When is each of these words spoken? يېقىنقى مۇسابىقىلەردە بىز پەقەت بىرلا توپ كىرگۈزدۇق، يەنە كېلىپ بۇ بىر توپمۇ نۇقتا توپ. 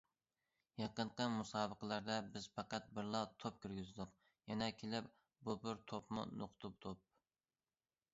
يېقىنقى 0.83 1.25
مۇسابىقىلەردە 1.33 2.15
بىز 2.37 2.47
پەقەت 2.55 2.87
بىرلا 2.95 3.21
توپ 3.43 3.59
كىرگۈزدۇق، 3.65 4.15
يەنە 4.53 4.71
كېلىپ 4.79 5.11
بۇ 5.49 5.55
بىر 5.67 5.85
توپمۇ 5.93 6.25
نۇقتا 6.41 6.73
توپ. 6.87 7.05